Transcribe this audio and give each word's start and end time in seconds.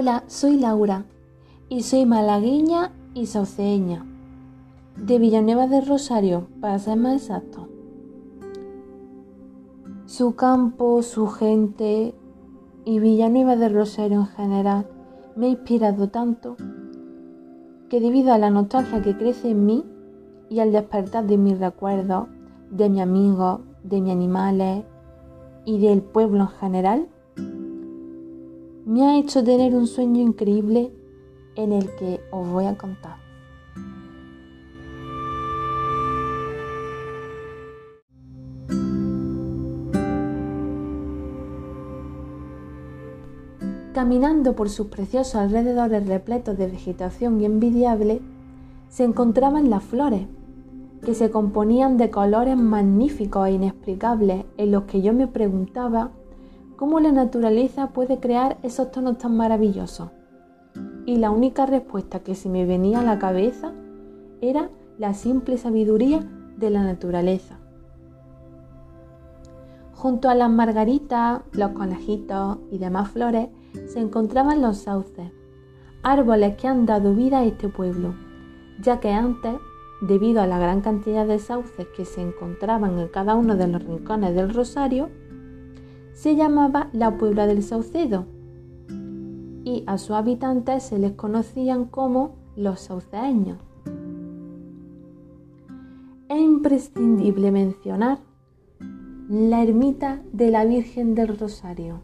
Hola, 0.00 0.22
soy 0.28 0.56
Laura 0.58 1.06
y 1.68 1.82
soy 1.82 2.06
malagueña 2.06 2.92
y 3.14 3.26
sauceña, 3.26 4.06
de 4.96 5.18
Villanueva 5.18 5.66
del 5.66 5.88
Rosario, 5.88 6.46
para 6.60 6.78
ser 6.78 6.98
más 6.98 7.14
exacto. 7.14 7.68
Su 10.06 10.36
campo, 10.36 11.02
su 11.02 11.26
gente 11.26 12.14
y 12.84 13.00
Villanueva 13.00 13.56
del 13.56 13.74
Rosario 13.74 14.20
en 14.20 14.26
general 14.26 14.86
me 15.34 15.46
ha 15.46 15.48
inspirado 15.48 16.08
tanto 16.08 16.54
que 17.88 17.98
debido 17.98 18.32
a 18.32 18.38
la 18.38 18.50
nostalgia 18.50 19.02
que 19.02 19.16
crece 19.16 19.50
en 19.50 19.66
mí 19.66 19.84
y 20.48 20.60
al 20.60 20.70
despertar 20.70 21.26
de 21.26 21.38
mis 21.38 21.58
recuerdos, 21.58 22.28
de 22.70 22.88
mi 22.88 23.00
amigo, 23.00 23.62
de 23.82 24.00
mis 24.00 24.12
animales 24.12 24.84
y 25.64 25.80
del 25.80 26.02
pueblo 26.02 26.42
en 26.42 26.48
general, 26.60 27.08
me 28.88 29.06
ha 29.06 29.18
hecho 29.18 29.44
tener 29.44 29.74
un 29.74 29.86
sueño 29.86 30.22
increíble 30.22 30.90
en 31.56 31.72
el 31.72 31.94
que 31.96 32.22
os 32.30 32.48
voy 32.48 32.64
a 32.64 32.78
contar. 32.78 33.16
Caminando 43.92 44.56
por 44.56 44.70
sus 44.70 44.86
preciosos 44.86 45.34
alrededores 45.34 46.06
repletos 46.06 46.56
de 46.56 46.68
vegetación 46.68 47.42
y 47.42 47.44
envidiable, 47.44 48.22
se 48.88 49.04
encontraban 49.04 49.68
las 49.68 49.84
flores, 49.84 50.22
que 51.04 51.12
se 51.12 51.30
componían 51.30 51.98
de 51.98 52.08
colores 52.08 52.56
magníficos 52.56 53.48
e 53.48 53.52
inexplicables 53.52 54.46
en 54.56 54.72
los 54.72 54.84
que 54.84 55.02
yo 55.02 55.12
me 55.12 55.26
preguntaba 55.26 56.10
cómo 56.78 57.00
la 57.00 57.10
naturaleza 57.10 57.88
puede 57.88 58.20
crear 58.20 58.56
esos 58.62 58.92
tonos 58.92 59.18
tan 59.18 59.36
maravillosos. 59.36 60.10
Y 61.06 61.16
la 61.16 61.32
única 61.32 61.66
respuesta 61.66 62.20
que 62.20 62.36
se 62.36 62.48
me 62.48 62.66
venía 62.66 63.00
a 63.00 63.02
la 63.02 63.18
cabeza 63.18 63.72
era 64.40 64.70
la 64.96 65.12
simple 65.12 65.58
sabiduría 65.58 66.24
de 66.56 66.70
la 66.70 66.84
naturaleza. 66.84 67.58
Junto 69.92 70.30
a 70.30 70.36
las 70.36 70.50
margaritas, 70.50 71.40
los 71.50 71.72
conejitos 71.72 72.58
y 72.70 72.78
demás 72.78 73.10
flores 73.10 73.48
se 73.88 73.98
encontraban 73.98 74.62
los 74.62 74.78
sauces, 74.78 75.32
árboles 76.04 76.54
que 76.58 76.68
han 76.68 76.86
dado 76.86 77.12
vida 77.12 77.40
a 77.40 77.44
este 77.44 77.68
pueblo, 77.68 78.14
ya 78.80 79.00
que 79.00 79.10
antes, 79.10 79.56
debido 80.00 80.42
a 80.42 80.46
la 80.46 80.60
gran 80.60 80.80
cantidad 80.80 81.26
de 81.26 81.40
sauces 81.40 81.88
que 81.96 82.04
se 82.04 82.22
encontraban 82.22 83.00
en 83.00 83.08
cada 83.08 83.34
uno 83.34 83.56
de 83.56 83.66
los 83.66 83.82
rincones 83.82 84.36
del 84.36 84.54
Rosario, 84.54 85.10
se 86.18 86.34
llamaba 86.34 86.88
la 86.92 87.16
Puebla 87.16 87.46
del 87.46 87.62
Saucedo 87.62 88.26
y 89.62 89.84
a 89.86 89.98
sus 89.98 90.16
habitantes 90.16 90.82
se 90.82 90.98
les 90.98 91.12
conocían 91.12 91.84
como 91.84 92.34
los 92.56 92.80
sauceños. 92.80 93.58
Es 96.28 96.40
imprescindible 96.40 97.52
mencionar 97.52 98.18
la 99.28 99.62
ermita 99.62 100.20
de 100.32 100.50
la 100.50 100.64
Virgen 100.64 101.14
del 101.14 101.38
Rosario, 101.38 102.00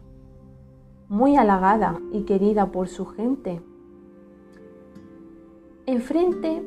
muy 1.09 1.35
halagada 1.35 1.99
y 2.13 2.21
querida 2.21 2.71
por 2.71 2.87
su 2.87 3.05
gente. 3.07 3.61
Enfrente 5.87 6.63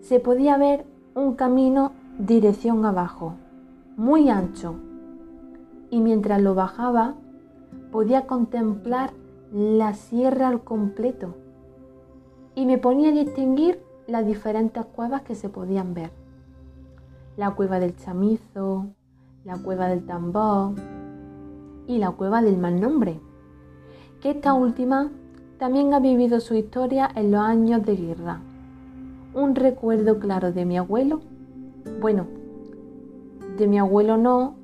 se 0.00 0.18
podía 0.18 0.58
ver 0.58 0.86
un 1.14 1.36
camino 1.36 1.92
dirección 2.18 2.84
abajo, 2.84 3.34
muy 3.96 4.28
ancho, 4.28 4.74
y 5.90 6.00
mientras 6.00 6.40
lo 6.40 6.54
bajaba 6.54 7.14
podía 7.90 8.26
contemplar 8.26 9.12
la 9.52 9.94
sierra 9.94 10.48
al 10.48 10.62
completo 10.62 11.34
y 12.54 12.66
me 12.66 12.78
ponía 12.78 13.10
a 13.10 13.12
distinguir 13.12 13.80
las 14.06 14.26
diferentes 14.26 14.84
cuevas 14.84 15.22
que 15.22 15.34
se 15.34 15.48
podían 15.48 15.94
ver. 15.94 16.10
La 17.36 17.52
cueva 17.52 17.78
del 17.78 17.96
chamizo, 17.96 18.86
la 19.44 19.56
cueva 19.58 19.88
del 19.88 20.04
tambor 20.04 20.74
y 21.86 21.98
la 21.98 22.10
cueva 22.10 22.42
del 22.42 22.58
mal 22.58 22.80
nombre, 22.80 23.20
que 24.20 24.30
esta 24.30 24.54
última 24.54 25.10
también 25.58 25.94
ha 25.94 26.00
vivido 26.00 26.40
su 26.40 26.54
historia 26.54 27.08
en 27.14 27.30
los 27.30 27.40
años 27.40 27.84
de 27.84 27.96
guerra. 27.96 28.40
Un 29.34 29.54
recuerdo 29.54 30.18
claro 30.18 30.52
de 30.52 30.64
mi 30.64 30.78
abuelo, 30.78 31.20
bueno, 32.00 32.26
de 33.56 33.66
mi 33.66 33.78
abuelo 33.78 34.16
no, 34.16 34.57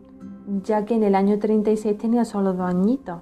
ya 0.46 0.84
que 0.84 0.94
en 0.94 1.02
el 1.02 1.14
año 1.14 1.38
36 1.38 1.98
tenía 1.98 2.24
solo 2.24 2.52
dos 2.52 2.68
añitos. 2.68 3.20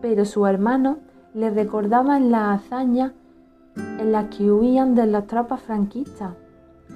Pero 0.00 0.24
su 0.24 0.46
hermano 0.46 0.98
le 1.34 1.50
recordaban 1.50 2.30
las 2.30 2.60
hazañas 2.60 3.12
en 3.76 4.12
las 4.12 4.26
que 4.34 4.50
huían 4.50 4.94
de 4.94 5.06
las 5.06 5.26
tropas 5.26 5.60
franquistas 5.62 6.34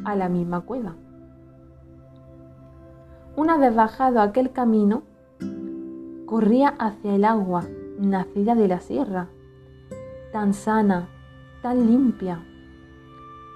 a 0.05 0.17
la 0.17 0.29
misma 0.29 0.61
cueva. 0.61 0.95
Una 3.37 3.57
vez 3.57 3.75
bajado 3.75 4.21
aquel 4.21 4.51
camino, 4.53 5.03
corría 6.27 6.69
hacia 6.69 7.15
el 7.15 7.25
agua 7.25 7.65
nacida 7.99 8.55
de 8.55 8.69
la 8.69 8.81
sierra, 8.81 9.29
tan 10.33 10.55
sana, 10.55 11.09
tan 11.63 11.87
limpia, 11.87 12.45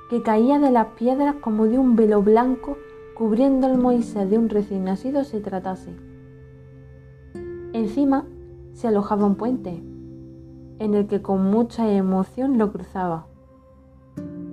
que 0.09 0.23
caía 0.23 0.59
de 0.59 0.71
las 0.71 0.88
piedras 0.99 1.37
como 1.41 1.67
de 1.67 1.78
un 1.78 1.97
velo 1.97 2.23
blanco 2.23 2.78
cubriendo 3.16 3.66
el 3.66 3.78
Moisés 3.78 4.28
de 4.28 4.37
un 4.37 4.50
recién 4.50 4.84
nacido 4.84 5.25
se 5.25 5.41
tratase. 5.41 5.91
Encima 7.72 8.27
se 8.75 8.88
alojaba 8.88 9.25
un 9.25 9.37
puente, 9.37 9.82
en 10.78 10.94
el 10.94 11.06
que 11.06 11.22
con 11.22 11.50
mucha 11.50 11.91
emoción 11.91 12.59
lo 12.59 12.71
cruzaba. 12.72 13.26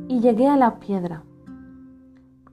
Y 0.08 0.22
llegué 0.22 0.48
a 0.48 0.56
las 0.56 0.76
piedras 0.76 1.24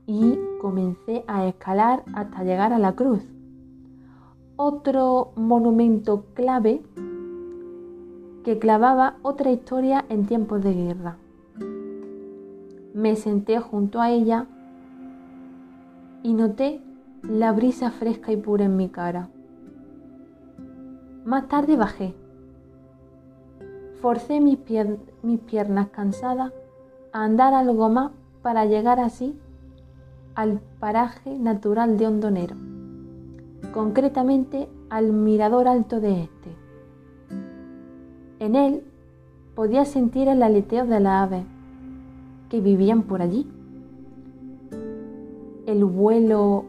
y 0.05 0.37
comencé 0.59 1.23
a 1.27 1.47
escalar 1.47 2.03
hasta 2.13 2.43
llegar 2.43 2.73
a 2.73 2.79
la 2.79 2.93
cruz, 2.93 3.23
otro 4.57 5.31
monumento 5.37 6.25
clave 6.33 6.81
que 8.43 8.59
clavaba 8.59 9.15
otra 9.21 9.51
historia 9.51 10.03
en 10.09 10.25
tiempos 10.25 10.61
de 10.61 10.73
guerra. 10.73 11.17
Me 12.93 13.15
senté 13.15 13.59
junto 13.59 14.01
a 14.01 14.11
ella 14.11 14.47
y 16.23 16.33
noté 16.33 16.81
la 17.23 17.51
brisa 17.51 17.91
fresca 17.91 18.31
y 18.31 18.37
pura 18.37 18.65
en 18.65 18.77
mi 18.77 18.89
cara. 18.89 19.29
Más 21.25 21.47
tarde 21.47 21.75
bajé. 21.75 22.15
Forcé 24.01 24.41
mis, 24.41 24.57
piernas 24.57 25.89
cansadas 25.89 26.51
a 27.13 27.23
andar 27.23 27.53
algo 27.53 27.89
más 27.89 28.11
para 28.41 28.65
llegar 28.65 28.99
así 28.99 29.37
al 30.33 30.59
paraje 30.79 31.37
natural 31.37 31.97
de 31.97 32.07
Hondonero, 32.07 32.55
concretamente 33.73 34.67
al 34.89 35.11
mirador 35.13 35.67
alto 35.67 35.99
de 35.99 36.23
este. 36.23 36.55
En 38.39 38.55
él 38.55 38.83
podía 39.53 39.85
sentir 39.85 40.27
el 40.27 40.41
aleteo 40.41 40.87
de 40.87 40.99
las 40.99 41.27
aves 41.27 41.45
que 42.49 42.61
vivían 42.61 43.03
por 43.03 43.21
allí 43.21 43.47
el 45.71 45.85
vuelo 45.85 46.65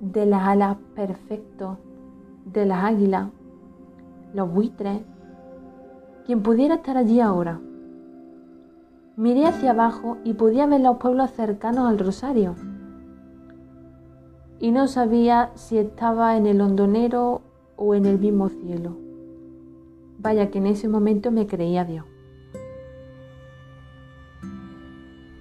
de 0.00 0.26
las 0.26 0.42
alas 0.42 0.76
perfecto 0.94 1.78
de 2.44 2.66
las 2.66 2.84
águilas, 2.84 3.28
los 4.34 4.52
buitres, 4.52 5.02
quien 6.26 6.42
pudiera 6.42 6.76
estar 6.76 6.96
allí 6.96 7.20
ahora. 7.20 7.60
Miré 9.16 9.46
hacia 9.46 9.70
abajo 9.70 10.18
y 10.24 10.34
podía 10.34 10.66
ver 10.66 10.80
los 10.80 10.98
pueblos 10.98 11.30
cercanos 11.30 11.88
al 11.88 11.98
Rosario. 11.98 12.54
Y 14.58 14.70
no 14.70 14.86
sabía 14.86 15.50
si 15.54 15.78
estaba 15.78 16.36
en 16.36 16.46
el 16.46 16.60
hondonero 16.60 17.42
o 17.76 17.94
en 17.94 18.06
el 18.06 18.18
mismo 18.18 18.48
cielo. 18.48 18.96
Vaya 20.18 20.50
que 20.50 20.58
en 20.58 20.66
ese 20.66 20.88
momento 20.88 21.30
me 21.30 21.46
creía 21.46 21.84
Dios. 21.84 22.06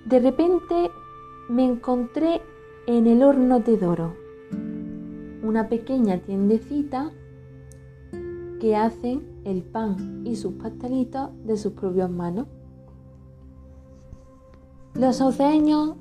De 0.05 0.19
repente 0.19 0.91
me 1.49 1.65
encontré 1.65 2.41
en 2.87 3.05
el 3.05 3.21
horno 3.21 3.59
de 3.59 3.77
Doro, 3.77 4.15
una 5.43 5.69
pequeña 5.69 6.19
tiendecita 6.19 7.11
que 8.59 8.75
hacen 8.75 9.41
el 9.43 9.61
pan 9.63 10.23
y 10.25 10.35
sus 10.35 10.53
pastelitos 10.53 11.29
de 11.45 11.57
sus 11.57 11.73
propias 11.73 12.09
manos. 12.09 12.47
Los 14.95 15.17
sauceños 15.17 15.95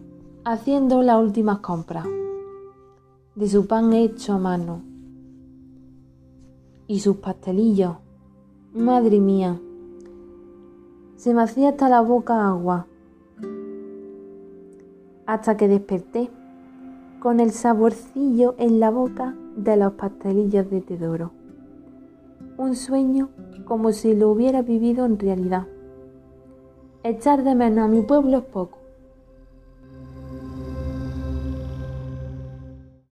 haciendo 0.44 1.02
las 1.02 1.22
últimas 1.22 1.58
compras 1.58 2.06
de 3.34 3.48
su 3.48 3.66
pan 3.66 3.92
hecho 3.92 4.34
a 4.34 4.38
mano 4.38 4.82
y 6.86 7.00
sus 7.00 7.16
pastelillos. 7.16 7.96
Madre 8.72 9.20
mía, 9.20 9.60
se 11.16 11.34
me 11.34 11.42
hacía 11.42 11.70
hasta 11.70 11.88
la 11.88 12.00
boca 12.00 12.48
agua 12.48 12.86
hasta 15.26 15.56
que 15.56 15.68
desperté 15.68 16.30
con 17.20 17.38
el 17.38 17.50
saborcillo 17.50 18.54
en 18.58 18.80
la 18.80 18.90
boca 18.90 19.36
de 19.54 19.76
los 19.76 19.92
pastelillos 19.92 20.70
de 20.70 20.80
Tedoro. 20.80 21.32
un 22.56 22.74
sueño 22.74 23.28
como 23.64 23.92
si 23.92 24.14
lo 24.14 24.30
hubiera 24.30 24.62
vivido 24.62 25.04
en 25.04 25.18
realidad. 25.18 25.66
Echar 27.04 27.44
de 27.44 27.54
menos 27.54 27.84
a 27.84 27.88
mi 27.88 28.00
pueblo 28.00 28.38
es 28.38 28.44
poco, 28.44 28.78